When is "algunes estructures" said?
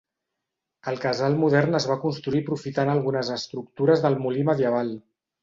2.95-4.05